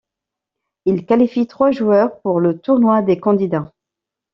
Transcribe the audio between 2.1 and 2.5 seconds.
pour